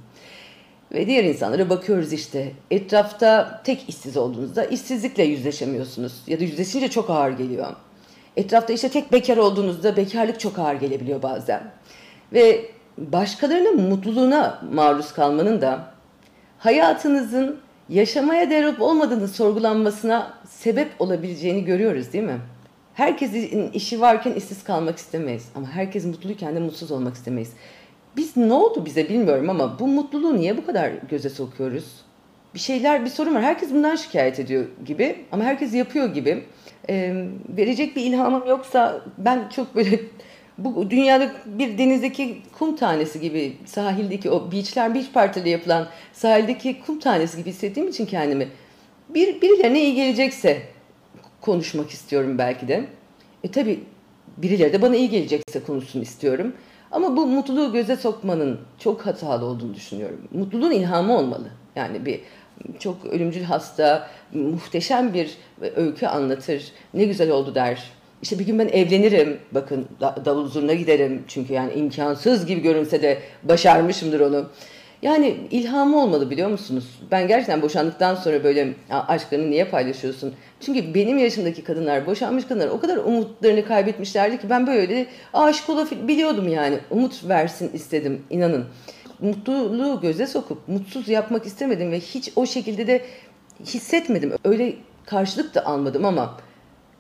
Ve 0.92 1.06
diğer 1.06 1.24
insanlara 1.24 1.70
bakıyoruz 1.70 2.12
işte. 2.12 2.52
Etrafta 2.70 3.60
tek 3.64 3.88
işsiz 3.88 4.16
olduğunuzda 4.16 4.64
işsizlikle 4.64 5.22
yüzleşemiyorsunuz. 5.22 6.12
Ya 6.26 6.40
da 6.40 6.44
yüzleşince 6.44 6.88
çok 6.88 7.10
ağır 7.10 7.30
geliyor. 7.30 7.66
Etrafta 8.36 8.72
işte 8.72 8.88
tek 8.88 9.12
bekar 9.12 9.36
olduğunuzda 9.36 9.96
bekarlık 9.96 10.40
çok 10.40 10.58
ağır 10.58 10.74
gelebiliyor 10.74 11.22
bazen. 11.22 11.62
Ve 12.32 12.70
başkalarının 12.98 13.80
mutluluğuna 13.80 14.62
maruz 14.72 15.12
kalmanın 15.12 15.60
da 15.60 15.94
hayatınızın 16.58 17.60
yaşamaya 17.88 18.50
değer 18.50 18.64
olup 18.64 18.82
olmadığını 18.82 19.28
sorgulanmasına 19.28 20.34
sebep 20.48 20.88
olabileceğini 20.98 21.64
görüyoruz 21.64 22.12
değil 22.12 22.24
mi? 22.24 22.38
Herkesin 22.94 23.70
işi 23.70 24.00
varken 24.00 24.32
işsiz 24.32 24.64
kalmak 24.64 24.98
istemeyiz. 24.98 25.48
Ama 25.54 25.66
herkes 25.70 26.04
mutluyken 26.04 26.56
de 26.56 26.60
mutsuz 26.60 26.90
olmak 26.90 27.14
istemeyiz. 27.14 27.52
Biz 28.16 28.37
ne 28.37 28.52
oldu 28.52 28.85
bize 28.85 29.09
bilmiyorum 29.09 29.50
ama 29.50 29.78
bu 29.78 29.87
mutluluğu 29.87 30.37
niye 30.37 30.56
bu 30.56 30.66
kadar 30.66 30.90
göze 31.11 31.30
sokuyoruz? 31.30 32.04
bir 32.54 32.59
şeyler 32.59 33.04
bir 33.04 33.11
sorun 33.11 33.35
var. 33.35 33.42
Herkes 33.42 33.71
bundan 33.71 33.97
şikayet 33.97 34.40
ediyor 34.40 34.64
gibi 34.87 35.16
ama 35.33 35.44
herkes 35.44 35.75
yapıyor 35.75 36.14
gibi. 36.14 36.44
Ee, 36.88 37.25
verecek 37.49 37.97
bir 37.97 38.02
ilhamım 38.02 38.49
yoksa 38.49 39.02
ben 39.18 39.49
çok 39.49 39.75
böyle 39.75 40.00
bu 40.59 40.90
dünyada 40.90 41.33
bir 41.47 41.78
denizdeki 41.78 42.38
kum 42.59 42.76
tanesi 42.76 43.21
gibi 43.21 43.56
sahildeki 43.64 44.30
o 44.30 44.52
beachler 44.52 44.94
beach 44.94 45.12
partileri 45.12 45.50
yapılan 45.50 45.88
sahildeki 46.12 46.80
kum 46.87 46.99
tanesi 46.99 47.37
gibi 47.38 47.50
hissettiğim 47.50 47.88
için 47.88 48.06
kendimi 48.06 48.49
bir 49.09 49.40
birilerine 49.40 49.80
iyi 49.80 49.94
gelecekse 49.94 50.62
konuşmak 51.40 51.90
istiyorum 51.90 52.38
belki 52.38 52.68
de. 52.68 52.85
E 53.44 53.50
tabi 53.50 53.80
birileri 54.37 54.73
de 54.73 54.83
bana 54.83 54.97
iyi 54.97 55.11
gelecekse 55.11 55.62
konuşsun 55.66 56.00
istiyorum. 56.00 56.52
Ama 56.94 57.16
bu 57.16 57.26
mutluluğu 57.26 57.72
göze 57.72 57.96
sokmanın 57.96 58.60
çok 58.78 59.06
hatalı 59.06 59.44
olduğunu 59.44 59.74
düşünüyorum. 59.74 60.20
Mutluluğun 60.32 60.70
ilhamı 60.70 61.18
olmalı. 61.18 61.46
Yani 61.76 62.06
bir 62.06 62.20
çok 62.78 63.04
ölümcül 63.04 63.42
hasta 63.42 64.08
muhteşem 64.32 65.14
bir 65.14 65.38
öykü 65.76 66.06
anlatır. 66.06 66.72
Ne 66.94 67.04
güzel 67.04 67.30
oldu 67.30 67.54
der. 67.54 67.90
İşte 68.22 68.38
bir 68.38 68.46
gün 68.46 68.58
ben 68.58 68.68
evlenirim. 68.68 69.38
Bakın 69.52 69.86
davul 70.00 70.48
zurna 70.48 70.74
giderim. 70.74 71.24
Çünkü 71.28 71.52
yani 71.52 71.72
imkansız 71.72 72.46
gibi 72.46 72.60
görünse 72.62 73.02
de 73.02 73.18
başarmışımdır 73.42 74.20
onu. 74.20 74.46
Yani 75.04 75.37
ilhamı 75.50 76.02
olmalı 76.02 76.30
biliyor 76.30 76.49
musunuz? 76.49 77.00
Ben 77.11 77.28
gerçekten 77.28 77.62
boşandıktan 77.62 78.14
sonra 78.14 78.44
böyle 78.44 78.75
aşklarını 78.90 79.50
niye 79.50 79.64
paylaşıyorsun? 79.64 80.34
Çünkü 80.61 80.94
benim 80.94 81.18
yaşımdaki 81.18 81.64
kadınlar, 81.64 82.06
boşanmış 82.06 82.44
kadınlar 82.44 82.68
o 82.68 82.80
kadar 82.80 82.96
umutlarını 82.96 83.64
kaybetmişlerdi 83.64 84.38
ki 84.40 84.50
ben 84.50 84.66
böyle 84.66 85.06
aşık 85.32 85.70
olabiliyordum 85.70 86.49
yani. 86.49 86.78
Umut 86.90 87.28
versin 87.28 87.70
istedim 87.75 88.23
inanın. 88.30 88.64
Mutluluğu 89.20 90.00
göze 90.00 90.26
sokup 90.26 90.68
mutsuz 90.68 91.08
yapmak 91.08 91.46
istemedim 91.46 91.92
ve 91.92 92.00
hiç 92.00 92.32
o 92.37 92.46
şekilde 92.46 92.87
de 92.87 93.04
hissetmedim. 93.64 94.32
Öyle 94.44 94.75
karşılık 95.06 95.54
da 95.54 95.66
almadım 95.66 96.04
ama 96.04 96.38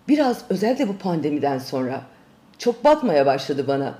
biraz 0.08 0.44
özellikle 0.48 0.88
bu 0.88 0.96
pandemiden 0.96 1.58
sonra 1.58 2.02
çok 2.58 2.84
batmaya 2.84 3.26
başladı 3.26 3.64
bana. 3.68 3.94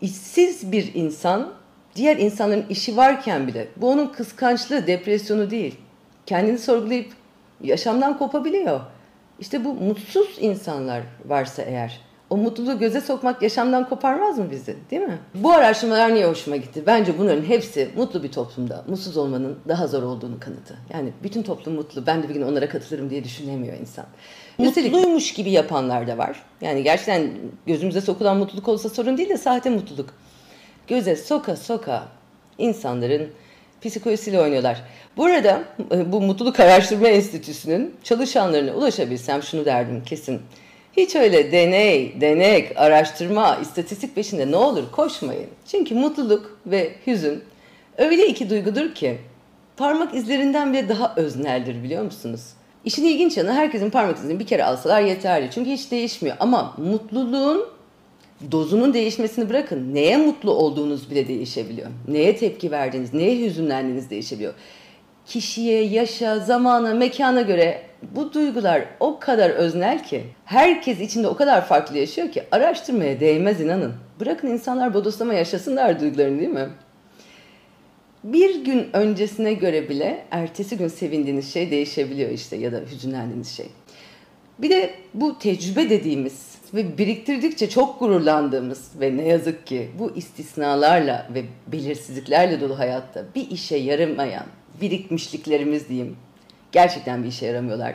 İşsiz 0.00 0.72
bir 0.72 0.94
insan 0.94 1.58
diğer 1.96 2.16
insanların 2.16 2.66
işi 2.70 2.96
varken 2.96 3.46
bile 3.46 3.68
bu 3.76 3.90
onun 3.90 4.06
kıskançlığı, 4.06 4.86
depresyonu 4.86 5.50
değil. 5.50 5.74
Kendini 6.26 6.58
sorgulayıp 6.58 7.12
yaşamdan 7.62 8.18
kopabiliyor. 8.18 8.80
İşte 9.40 9.64
bu 9.64 9.74
mutsuz 9.74 10.36
insanlar 10.40 11.02
varsa 11.26 11.62
eğer 11.62 12.00
o 12.30 12.36
mutluluğu 12.36 12.78
göze 12.78 13.00
sokmak 13.00 13.42
yaşamdan 13.42 13.88
koparmaz 13.88 14.38
mı 14.38 14.50
bizi 14.50 14.76
değil 14.90 15.02
mi? 15.02 15.18
Bu 15.34 15.52
araştırmalar 15.52 16.14
niye 16.14 16.26
hoşuma 16.26 16.56
gitti? 16.56 16.82
Bence 16.86 17.18
bunların 17.18 17.44
hepsi 17.44 17.88
mutlu 17.96 18.22
bir 18.22 18.32
toplumda 18.32 18.84
mutsuz 18.88 19.16
olmanın 19.16 19.58
daha 19.68 19.86
zor 19.86 20.02
olduğunu 20.02 20.40
kanıtı. 20.40 20.76
Yani 20.94 21.12
bütün 21.22 21.42
toplum 21.42 21.74
mutlu 21.74 22.06
ben 22.06 22.22
de 22.22 22.28
bir 22.28 22.34
gün 22.34 22.42
onlara 22.42 22.68
katılırım 22.68 23.10
diye 23.10 23.24
düşünemiyor 23.24 23.78
insan. 23.78 24.04
Mutluymuş 24.58 25.32
gibi 25.34 25.50
yapanlar 25.50 26.06
da 26.06 26.18
var. 26.18 26.42
Yani 26.60 26.82
gerçekten 26.82 27.30
gözümüze 27.66 28.00
sokulan 28.00 28.36
mutluluk 28.36 28.68
olsa 28.68 28.88
sorun 28.88 29.18
değil 29.18 29.28
de 29.28 29.36
sahte 29.36 29.70
mutluluk 29.70 30.14
göze 30.88 31.16
soka 31.16 31.56
soka 31.56 32.08
insanların 32.58 33.28
psikolojisiyle 33.82 34.40
oynuyorlar. 34.40 34.82
Bu 35.16 35.24
arada 35.24 35.62
e, 35.92 36.12
bu 36.12 36.20
Mutluluk 36.20 36.60
Araştırma 36.60 37.08
Enstitüsü'nün 37.08 37.94
çalışanlarına 38.04 38.72
ulaşabilsem 38.72 39.42
şunu 39.42 39.64
derdim 39.64 40.02
kesin. 40.04 40.40
Hiç 40.96 41.16
öyle 41.16 41.52
deney, 41.52 42.20
denek, 42.20 42.72
araştırma, 42.76 43.58
istatistik 43.62 44.14
peşinde 44.14 44.50
ne 44.50 44.56
olur 44.56 44.84
koşmayın. 44.92 45.46
Çünkü 45.66 45.94
mutluluk 45.94 46.58
ve 46.66 46.92
hüzün 47.06 47.44
öyle 47.98 48.26
iki 48.26 48.50
duygudur 48.50 48.94
ki 48.94 49.18
parmak 49.76 50.14
izlerinden 50.14 50.72
bile 50.72 50.88
daha 50.88 51.14
özneldir 51.16 51.82
biliyor 51.82 52.02
musunuz? 52.02 52.40
İşin 52.84 53.04
ilginç 53.04 53.36
yanı 53.36 53.52
herkesin 53.52 53.90
parmak 53.90 54.18
izini 54.18 54.38
bir 54.38 54.46
kere 54.46 54.64
alsalar 54.64 55.00
yeterli. 55.00 55.50
Çünkü 55.50 55.70
hiç 55.70 55.90
değişmiyor. 55.90 56.36
Ama 56.40 56.74
mutluluğun 56.78 57.66
dozunun 58.52 58.94
değişmesini 58.94 59.48
bırakın. 59.48 59.94
Neye 59.94 60.16
mutlu 60.16 60.50
olduğunuz 60.50 61.10
bile 61.10 61.28
değişebiliyor. 61.28 61.88
Neye 62.08 62.36
tepki 62.36 62.70
verdiğiniz, 62.70 63.14
neye 63.14 63.46
hüzünlendiğiniz 63.46 64.10
değişebiliyor. 64.10 64.54
Kişiye, 65.26 65.82
yaşa, 65.84 66.38
zamana, 66.38 66.94
mekana 66.94 67.40
göre 67.40 67.82
bu 68.02 68.32
duygular 68.32 68.84
o 69.00 69.18
kadar 69.18 69.50
öznel 69.50 70.04
ki 70.04 70.24
herkes 70.44 71.00
içinde 71.00 71.28
o 71.28 71.36
kadar 71.36 71.66
farklı 71.66 71.98
yaşıyor 71.98 72.32
ki 72.32 72.42
araştırmaya 72.52 73.20
değmez 73.20 73.60
inanın. 73.60 73.94
Bırakın 74.20 74.48
insanlar 74.48 74.94
bodoslama 74.94 75.34
yaşasınlar 75.34 76.00
duygularını 76.00 76.38
değil 76.38 76.50
mi? 76.50 76.68
Bir 78.24 78.64
gün 78.64 78.86
öncesine 78.92 79.52
göre 79.52 79.88
bile 79.88 80.24
ertesi 80.30 80.76
gün 80.76 80.88
sevindiğiniz 80.88 81.52
şey 81.52 81.70
değişebiliyor 81.70 82.30
işte 82.30 82.56
ya 82.56 82.72
da 82.72 82.80
hüzünlendiğiniz 82.92 83.48
şey. 83.48 83.66
Bir 84.58 84.70
de 84.70 84.94
bu 85.14 85.38
tecrübe 85.38 85.90
dediğimiz 85.90 86.58
ve 86.74 86.98
biriktirdikçe 86.98 87.70
çok 87.70 88.00
gururlandığımız 88.00 88.90
ve 89.00 89.16
ne 89.16 89.28
yazık 89.28 89.66
ki 89.66 89.90
bu 89.98 90.12
istisnalarla 90.16 91.28
ve 91.34 91.44
belirsizliklerle 91.66 92.60
dolu 92.60 92.78
hayatta 92.78 93.24
bir 93.34 93.50
işe 93.50 93.76
yaramayan 93.76 94.46
birikmişliklerimiz 94.80 95.88
diyeyim 95.88 96.16
gerçekten 96.72 97.22
bir 97.22 97.28
işe 97.28 97.46
yaramıyorlar. 97.46 97.94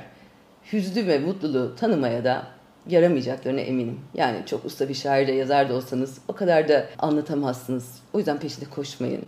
Hüznü 0.73 1.07
ve 1.07 1.19
mutluluğu 1.19 1.75
tanımaya 1.75 2.23
da 2.23 2.47
yaramayacaklarına 2.87 3.59
eminim. 3.59 3.99
Yani 4.13 4.37
çok 4.45 4.65
usta 4.65 4.89
bir 4.89 4.93
şair 4.93 5.27
de 5.27 5.31
yazar 5.31 5.69
da 5.69 5.73
olsanız 5.73 6.17
o 6.27 6.33
kadar 6.33 6.67
da 6.67 6.85
anlatamazsınız. 6.99 7.99
O 8.13 8.17
yüzden 8.17 8.39
peşinde 8.39 8.65
koşmayın. 8.65 9.25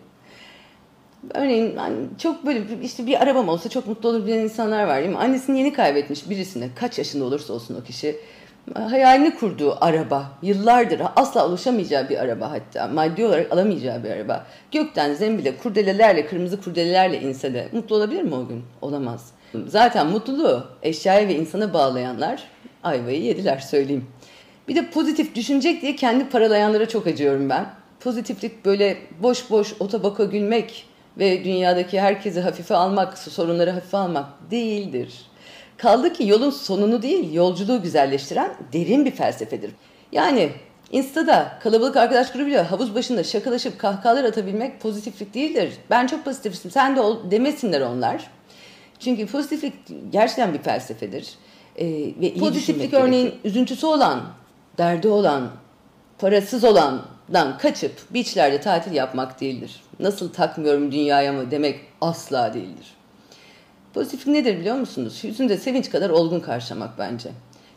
Örneğin 1.33 1.75
yani 1.77 1.95
çok 2.17 2.45
böyle 2.45 2.61
işte 2.83 3.07
bir 3.07 3.23
arabam 3.23 3.49
olsa 3.49 3.69
çok 3.69 3.87
mutlu 3.87 4.09
olur 4.09 4.25
bilen 4.27 4.39
insanlar 4.39 4.83
var 4.83 4.97
değil 4.97 5.09
mi? 5.09 5.17
Annesini 5.17 5.59
yeni 5.59 5.73
kaybetmiş 5.73 6.29
birisine 6.29 6.69
kaç 6.75 6.97
yaşında 6.97 7.23
olursa 7.23 7.53
olsun 7.53 7.77
o 7.81 7.83
kişi 7.83 8.15
hayalini 8.73 9.35
kurduğu 9.35 9.77
araba, 9.81 10.31
yıllardır 10.41 11.01
asla 11.15 11.49
ulaşamayacağı 11.49 12.09
bir 12.09 12.17
araba 12.17 12.51
hatta, 12.51 12.87
maddi 12.87 13.25
olarak 13.25 13.51
alamayacağı 13.51 14.03
bir 14.03 14.09
araba. 14.09 14.45
Gökten 14.71 15.13
zembile, 15.13 15.57
kurdelelerle, 15.57 16.27
kırmızı 16.27 16.61
kurdelelerle 16.61 17.21
inse 17.21 17.53
de 17.53 17.69
mutlu 17.71 17.95
olabilir 17.95 18.21
mi 18.21 18.35
o 18.35 18.47
gün? 18.47 18.63
Olamaz. 18.81 19.31
Zaten 19.67 20.07
mutluluğu 20.07 20.63
eşyaya 20.83 21.27
ve 21.27 21.35
insana 21.35 21.73
bağlayanlar 21.73 22.43
ayvayı 22.83 23.21
yediler 23.21 23.57
söyleyeyim. 23.57 24.05
Bir 24.67 24.75
de 24.75 24.89
pozitif 24.89 25.35
düşünecek 25.35 25.81
diye 25.81 25.95
kendi 25.95 26.29
paralayanlara 26.29 26.89
çok 26.89 27.07
acıyorum 27.07 27.49
ben. 27.49 27.65
Pozitiflik 27.99 28.65
böyle 28.65 28.97
boş 29.23 29.49
boş 29.49 29.73
otobaka 29.79 30.23
gülmek 30.23 30.85
ve 31.17 31.43
dünyadaki 31.43 32.01
herkesi 32.01 32.41
hafife 32.41 32.75
almak, 32.75 33.17
sorunları 33.17 33.71
hafife 33.71 33.97
almak 33.97 34.25
değildir. 34.51 35.25
Kaldı 35.77 36.13
ki 36.13 36.27
yolun 36.27 36.49
sonunu 36.49 37.01
değil, 37.01 37.33
yolculuğu 37.33 37.81
güzelleştiren 37.81 38.53
derin 38.73 39.05
bir 39.05 39.11
felsefedir. 39.11 39.71
Yani 40.11 40.49
Insta'da 40.91 41.59
kalabalık 41.63 41.97
arkadaş 41.97 42.31
grubuyla 42.31 42.71
havuz 42.71 42.95
başında 42.95 43.23
şakalaşıp 43.23 43.79
kahkahalar 43.79 44.23
atabilmek 44.23 44.81
pozitiflik 44.81 45.33
değildir. 45.33 45.73
Ben 45.89 46.07
çok 46.07 46.25
pozitifim, 46.25 46.71
sen 46.71 46.95
de 46.95 47.01
ol 47.01 47.31
demesinler 47.31 47.81
onlar. 47.81 48.27
Çünkü 48.99 49.27
pozitiflik 49.27 49.73
gerçekten 50.11 50.53
bir 50.53 50.59
felsefedir. 50.59 51.29
Ee, 51.77 51.85
ve 52.21 52.33
pozitiflik 52.33 52.93
örneğin 52.93 53.25
gerekir. 53.25 53.49
üzüntüsü 53.49 53.85
olan, 53.85 54.21
derdi 54.77 55.07
olan, 55.07 55.51
parasız 56.19 56.63
olandan 56.63 57.57
kaçıp 57.57 58.13
beachlerde 58.13 58.61
tatil 58.61 58.91
yapmak 58.91 59.41
değildir. 59.41 59.81
Nasıl 59.99 60.33
takmıyorum 60.33 60.91
dünyaya 60.91 61.33
mı 61.33 61.51
demek 61.51 61.79
asla 62.01 62.53
değildir. 62.53 62.93
Pozitiflik 63.93 64.27
nedir 64.27 64.59
biliyor 64.59 64.75
musunuz? 64.75 65.19
Yüzünde 65.23 65.57
sevinç 65.57 65.89
kadar 65.89 66.09
olgun 66.09 66.39
karşılamak 66.39 66.97
bence. 66.97 67.29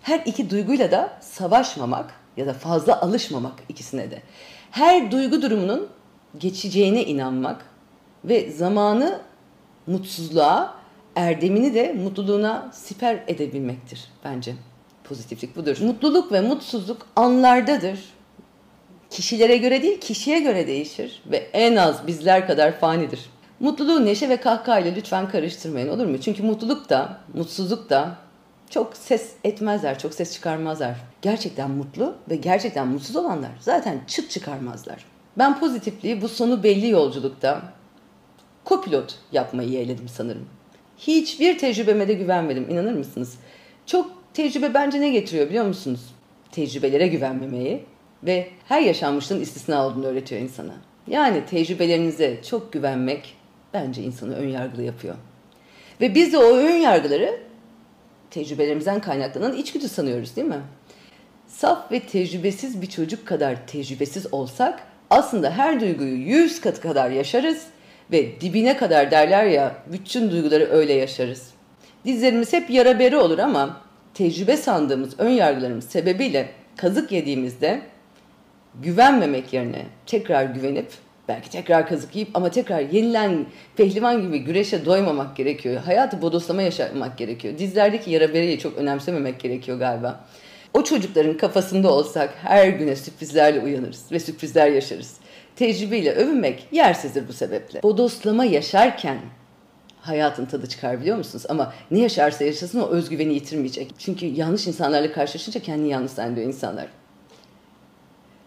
Her 0.02 0.22
iki 0.26 0.50
duyguyla 0.50 0.90
da 0.90 1.12
savaşmamak 1.20 2.14
ya 2.36 2.46
da 2.46 2.52
fazla 2.52 3.00
alışmamak 3.00 3.54
ikisine 3.68 4.10
de. 4.10 4.22
Her 4.70 5.10
duygu 5.10 5.42
durumunun 5.42 5.88
geçeceğine 6.38 7.04
inanmak 7.04 7.64
ve 8.24 8.50
zamanı 8.50 9.20
mutsuzluğa, 9.86 10.74
erdemini 11.16 11.74
de 11.74 11.92
mutluluğuna 11.92 12.70
siper 12.72 13.24
edebilmektir 13.26 14.04
bence. 14.24 14.54
Pozitiflik 15.04 15.56
budur. 15.56 15.76
Mutluluk 15.80 16.32
ve 16.32 16.40
mutsuzluk 16.40 17.06
anlardadır. 17.16 18.00
Kişilere 19.10 19.56
göre 19.56 19.82
değil, 19.82 20.00
kişiye 20.00 20.40
göre 20.40 20.66
değişir 20.66 21.22
ve 21.26 21.36
en 21.36 21.76
az 21.76 22.06
bizler 22.06 22.46
kadar 22.46 22.80
fanidir. 22.80 23.20
Mutluluğu 23.60 24.04
neşe 24.04 24.28
ve 24.28 24.36
kahkahayla 24.36 24.92
lütfen 24.92 25.28
karıştırmayın 25.28 25.88
olur 25.88 26.06
mu? 26.06 26.20
Çünkü 26.20 26.42
mutluluk 26.42 26.88
da, 26.90 27.20
mutsuzluk 27.34 27.90
da 27.90 28.16
çok 28.70 28.96
ses 28.96 29.32
etmezler, 29.44 29.98
çok 29.98 30.14
ses 30.14 30.32
çıkarmazlar. 30.32 30.96
Gerçekten 31.22 31.70
mutlu 31.70 32.14
ve 32.30 32.36
gerçekten 32.36 32.88
mutsuz 32.88 33.16
olanlar 33.16 33.50
zaten 33.60 34.00
çıt 34.06 34.30
çıkarmazlar. 34.30 35.04
Ben 35.38 35.60
pozitifliği 35.60 36.22
bu 36.22 36.28
sonu 36.28 36.62
belli 36.62 36.88
yolculukta 36.88 37.62
kopilot 38.64 39.14
yapmayı 39.32 39.68
yeğledim 39.68 40.08
sanırım. 40.08 40.48
Hiçbir 40.98 41.58
tecrübeme 41.58 42.08
de 42.08 42.14
güvenmedim 42.14 42.70
inanır 42.70 42.92
mısınız? 42.92 43.34
Çok 43.86 44.10
tecrübe 44.34 44.74
bence 44.74 45.00
ne 45.00 45.10
getiriyor 45.10 45.48
biliyor 45.48 45.64
musunuz? 45.64 46.00
Tecrübelere 46.52 47.08
güvenmemeyi 47.08 47.84
ve 48.22 48.48
her 48.68 48.80
yaşanmışlığın 48.80 49.40
istisna 49.40 49.86
olduğunu 49.86 50.06
öğretiyor 50.06 50.40
insana. 50.40 50.74
Yani 51.06 51.46
tecrübelerinize 51.46 52.42
çok 52.50 52.72
güvenmek 52.72 53.36
bence 53.74 54.02
insanı 54.02 54.34
ön 54.34 54.48
yargılı 54.48 54.82
yapıyor. 54.82 55.14
Ve 56.00 56.14
biz 56.14 56.32
de 56.32 56.38
o 56.38 56.56
ön 56.56 56.76
yargıları 56.76 57.40
tecrübelerimizden 58.30 59.00
kaynaklanan 59.00 59.56
içgüdü 59.56 59.88
sanıyoruz 59.88 60.36
değil 60.36 60.48
mi? 60.48 60.60
Saf 61.46 61.92
ve 61.92 62.00
tecrübesiz 62.00 62.82
bir 62.82 62.86
çocuk 62.86 63.26
kadar 63.26 63.66
tecrübesiz 63.66 64.34
olsak 64.34 64.80
aslında 65.10 65.50
her 65.50 65.80
duyguyu 65.80 66.16
yüz 66.16 66.60
katı 66.60 66.80
kadar 66.80 67.10
yaşarız 67.10 67.66
ve 68.12 68.40
dibine 68.40 68.76
kadar 68.76 69.10
derler 69.10 69.44
ya 69.44 69.76
bütün 69.92 70.30
duyguları 70.30 70.68
öyle 70.70 70.92
yaşarız. 70.92 71.50
Dizlerimiz 72.04 72.52
hep 72.52 72.70
yara 72.70 72.98
beri 72.98 73.16
olur 73.16 73.38
ama 73.38 73.80
tecrübe 74.14 74.56
sandığımız 74.56 75.20
ön 75.20 75.30
yargılarımız 75.30 75.84
sebebiyle 75.84 76.48
kazık 76.76 77.12
yediğimizde 77.12 77.82
güvenmemek 78.82 79.52
yerine 79.52 79.86
tekrar 80.06 80.44
güvenip 80.44 80.86
belki 81.28 81.50
tekrar 81.50 81.88
kazık 81.88 82.16
yiyip 82.16 82.28
ama 82.34 82.50
tekrar 82.50 82.80
yenilen 82.80 83.46
pehlivan 83.76 84.22
gibi 84.22 84.38
güreşe 84.38 84.84
doymamak 84.84 85.36
gerekiyor. 85.36 85.76
Hayatı 85.76 86.22
bodoslama 86.22 86.62
yaşamak 86.62 87.18
gerekiyor. 87.18 87.58
Dizlerdeki 87.58 88.10
yara 88.10 88.34
bereyi 88.34 88.58
çok 88.58 88.78
önemsememek 88.78 89.40
gerekiyor 89.40 89.78
galiba. 89.78 90.24
O 90.74 90.84
çocukların 90.84 91.36
kafasında 91.36 91.92
olsak 91.92 92.34
her 92.42 92.68
güne 92.68 92.96
sürprizlerle 92.96 93.60
uyanırız 93.60 94.12
ve 94.12 94.20
sürprizler 94.20 94.70
yaşarız. 94.70 95.16
Tecrübeyle 95.56 96.12
övünmek 96.12 96.66
yersizdir 96.72 97.28
bu 97.28 97.32
sebeple. 97.32 97.82
Bodoslama 97.82 98.44
yaşarken 98.44 99.18
hayatın 100.00 100.46
tadı 100.46 100.66
çıkar 100.66 101.00
biliyor 101.00 101.16
musunuz? 101.16 101.44
Ama 101.48 101.72
ne 101.90 101.98
yaşarsa 101.98 102.44
yaşasın 102.44 102.80
o 102.80 102.88
özgüveni 102.88 103.34
yitirmeyecek. 103.34 103.94
Çünkü 103.98 104.26
yanlış 104.26 104.66
insanlarla 104.66 105.12
karşılaşınca 105.12 105.60
kendini 105.60 105.88
yanlış 105.88 106.12
zannediyor 106.12 106.46
insanlar. 106.46 106.86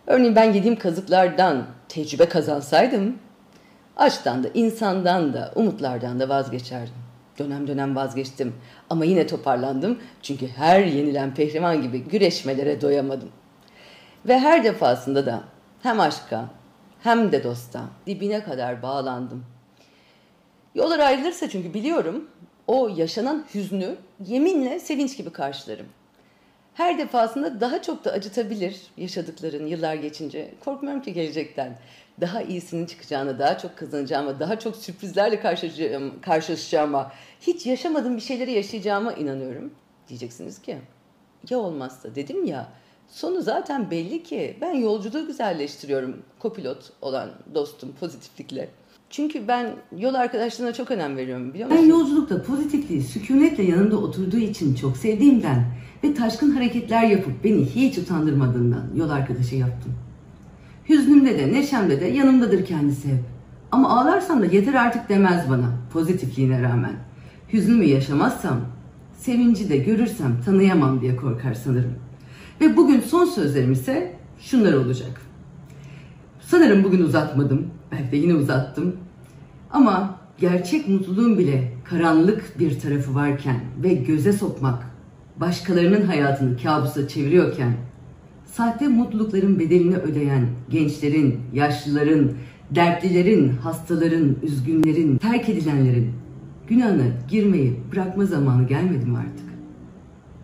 Örneğin 0.08 0.36
ben 0.36 0.53
yediğim 0.53 0.75
kazıklardan 0.75 1.65
tecrübe 1.89 2.29
kazansaydım, 2.29 3.17
açtan 3.98 4.43
da, 4.43 4.48
insandan 4.53 5.34
da, 5.34 5.51
umutlardan 5.55 6.20
da 6.20 6.29
vazgeçerdim. 6.29 6.93
Dönem 7.39 7.67
dönem 7.67 7.96
vazgeçtim 7.96 8.55
ama 8.89 9.05
yine 9.05 9.27
toparlandım. 9.27 10.00
Çünkü 10.22 10.48
her 10.48 10.79
yenilen 10.86 11.34
pehlivan 11.34 11.81
gibi 11.81 12.03
güreşmelere 12.03 12.81
doyamadım. 12.81 13.29
Ve 14.27 14.39
her 14.39 14.63
defasında 14.63 15.25
da 15.25 15.43
hem 15.84 16.00
aşka 16.00 16.46
hem 17.03 17.31
de 17.31 17.43
dosta 17.43 17.81
dibine 18.08 18.43
kadar 18.43 18.81
bağlandım. 18.81 19.46
Yollar 20.75 21.00
ayrılırsa 21.00 21.50
çünkü 21.50 21.74
biliyorum 21.74 22.27
o 22.67 22.89
yaşanan 22.98 23.46
hüznü 23.55 23.96
yeminle 24.25 24.79
sevinç 24.79 25.17
gibi 25.17 25.29
karşılarım. 25.29 25.86
Her 26.74 26.98
defasında 26.98 27.62
daha 27.62 27.82
çok 27.82 28.06
da 28.06 28.12
acıtabilir 28.12 28.82
yaşadıkların 28.98 29.66
yıllar 29.68 29.96
geçince. 29.96 30.51
Korkmuyorum 30.66 31.01
ki 31.01 31.13
gelecekten. 31.13 31.78
Daha 32.22 32.42
iyisinin 32.42 32.86
çıkacağına, 32.86 33.40
daha 33.40 33.58
çok 33.58 33.78
kazanacağıma, 33.78 34.40
daha 34.40 34.60
çok 34.60 34.75
sürprizlerle 34.75 35.40
karşılaşacağıma, 35.40 36.22
karşılaşacağıma, 36.22 37.12
hiç 37.42 37.66
yaşamadığım 37.66 38.16
bir 38.16 38.22
şeyleri 38.22 38.51
yaşayacağıma 38.51 39.13
inanıyorum. 39.13 39.74
Diyeceksiniz 40.08 40.62
ki 40.62 40.78
ya 41.50 41.60
olmazsa 41.60 42.16
dedim 42.16 42.46
ya 42.46 42.68
sonu 43.08 43.42
zaten 43.42 43.92
belli 43.92 44.24
ki 44.24 44.58
ben 44.62 44.74
yolculuğu 44.74 45.28
güzelleştiriyorum 45.28 46.24
kopilot 46.40 46.92
olan 47.01 47.32
dostum 47.54 47.96
pozitiflikle. 48.00 48.70
Çünkü 49.12 49.48
ben 49.48 49.75
yol 49.98 50.13
arkadaşlığına 50.13 50.74
çok 50.74 50.91
önem 50.91 51.18
veriyorum 51.18 51.53
biliyor 51.53 51.70
musun? 51.70 51.84
Ben 51.84 51.89
yolculukta 51.89 52.44
pozitifliği 52.44 53.01
sükunetle 53.01 53.63
yanımda 53.63 53.98
oturduğu 53.98 54.38
için 54.38 54.75
çok 54.75 54.98
sevdiğimden 54.98 55.65
ve 56.03 56.13
taşkın 56.13 56.51
hareketler 56.51 57.03
yapıp 57.03 57.44
beni 57.44 57.65
hiç 57.65 57.98
utandırmadığından 57.98 58.84
yol 58.96 59.10
arkadaşı 59.10 59.56
yaptım. 59.56 59.94
Hüznümde 60.89 61.39
de 61.39 61.53
neşemde 61.53 62.01
de 62.01 62.06
yanımdadır 62.06 62.65
kendisi 62.65 63.08
hep. 63.08 63.20
Ama 63.72 64.00
ağlarsam 64.00 64.41
da 64.41 64.46
yeter 64.46 64.74
artık 64.74 65.10
demez 65.10 65.50
bana 65.50 65.72
pozitifliğine 65.94 66.62
rağmen. 66.62 66.94
Hüznümü 67.53 67.86
yaşamazsam, 67.86 68.60
sevinci 69.18 69.70
de 69.70 69.77
görürsem 69.77 70.41
tanıyamam 70.46 71.01
diye 71.01 71.15
korkar 71.15 71.53
sanırım. 71.53 71.96
Ve 72.62 72.77
bugün 72.77 73.00
son 73.00 73.26
sözlerim 73.26 73.71
ise 73.71 74.15
şunlar 74.39 74.74
olacak. 74.74 75.21
Sanırım 76.41 76.84
bugün 76.84 77.04
uzatmadım. 77.04 77.81
De 78.12 78.18
yine 78.18 78.36
uzattım. 78.36 78.96
Ama 79.72 80.20
gerçek 80.38 80.88
mutluluğun 80.88 81.38
bile 81.38 81.74
karanlık 81.84 82.60
bir 82.60 82.80
tarafı 82.80 83.16
varken 83.16 83.60
ve 83.84 83.94
göze 83.94 84.34
sokmak, 84.34 84.84
başkalarının 85.38 86.02
hayatını 86.02 86.58
kabusa 86.58 87.08
çeviriyorken, 87.08 87.74
sahte 88.46 88.88
mutlulukların 88.88 89.60
bedelini 89.60 89.96
ödeyen 89.96 90.48
gençlerin, 90.70 91.40
yaşlıların, 91.54 92.32
dertlilerin, 92.76 93.50
hastaların, 93.50 94.36
üzgünlerin, 94.44 95.18
terk 95.18 95.50
edilenlerin 95.50 96.12
günahına 96.68 97.04
girmeyi 97.30 97.80
bırakma 97.92 98.26
zamanı 98.26 98.68
gelmedi 98.68 99.06
mi 99.06 99.18
artık? 99.18 99.46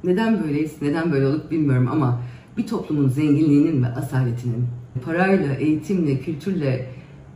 Neden 0.03 0.43
böyleyiz, 0.43 0.71
neden 0.81 1.11
böyle 1.11 1.27
olup 1.27 1.51
bilmiyorum 1.51 1.89
ama 1.91 2.21
bir 2.57 2.67
toplumun 2.67 3.09
zenginliğinin 3.09 3.83
ve 3.83 3.87
asaletinin 3.87 4.65
parayla, 5.05 5.53
eğitimle, 5.53 6.19
kültürle 6.19 6.85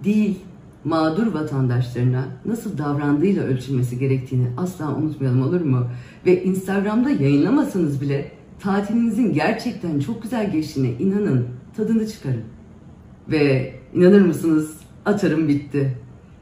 değil 0.04 0.40
mağdur 0.84 1.34
vatandaşlarına 1.34 2.26
nasıl 2.46 2.78
davrandığıyla 2.78 3.44
ölçülmesi 3.44 4.00
gerektiğini 4.00 4.48
asla 4.58 4.96
unutmayalım 4.96 5.42
olur 5.42 5.62
mu? 5.62 5.88
Ve 6.26 6.44
Instagram'da 6.44 7.10
yayınlamasanız 7.10 8.02
bile 8.02 8.32
tatilinizin 8.60 9.34
gerçekten 9.34 10.00
çok 10.00 10.24
güzel 10.24 10.52
geçtiğine 10.52 10.92
inanın, 10.92 11.48
tadını 11.78 12.08
çıkarın. 12.08 12.44
Ve 13.32 13.74
inanır 13.94 14.22
mısınız 14.22 14.78
atarım 15.06 15.48
bitti. 15.48 15.98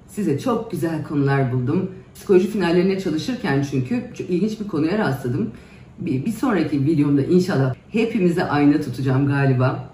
Size 0.07 0.39
çok 0.39 0.71
güzel 0.71 1.03
konular 1.03 1.53
buldum. 1.53 1.91
Psikoloji 2.15 2.47
finallerine 2.47 2.99
çalışırken 2.99 3.65
çünkü 3.71 4.03
çok 4.17 4.29
ilginç 4.29 4.59
bir 4.59 4.67
konuya 4.67 4.97
rastladım. 4.97 5.51
Bir, 5.99 6.25
bir 6.25 6.31
sonraki 6.31 6.85
videomda 6.85 7.23
inşallah 7.23 7.75
hepimize 7.89 8.43
ayna 8.43 8.81
tutacağım 8.81 9.27
galiba. 9.27 9.89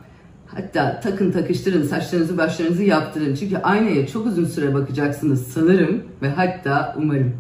Hatta 0.48 1.00
takın 1.00 1.32
takıştırın, 1.32 1.84
saçlarınızı 1.84 2.38
başlarınızı 2.38 2.84
yaptırın. 2.84 3.36
Çünkü 3.36 3.58
aynaya 3.58 4.08
çok 4.08 4.26
uzun 4.26 4.46
süre 4.46 4.74
bakacaksınız 4.74 5.48
sanırım 5.48 6.04
ve 6.22 6.30
hatta 6.30 6.96
umarım. 6.98 7.34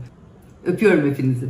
Öpüyorum 0.65 1.09
hepinizi. 1.09 1.45